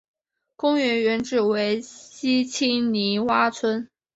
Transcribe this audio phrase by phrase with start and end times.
[0.55, 3.87] 公园原址为西青泥洼村。